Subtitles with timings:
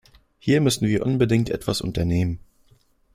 [0.39, 2.39] Hier müssen wir unbedingt etwas unternehmen.